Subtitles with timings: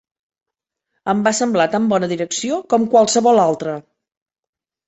[1.13, 3.77] Em va semblar tan bona direcció com qualsevol altra.